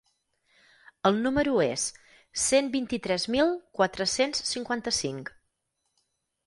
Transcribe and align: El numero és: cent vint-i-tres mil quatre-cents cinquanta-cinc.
El 1.09 1.19
numero 1.25 1.53
és: 1.65 1.83
cent 2.45 2.73
vint-i-tres 2.79 3.29
mil 3.37 3.55
quatre-cents 3.81 4.43
cinquanta-cinc. 4.55 5.33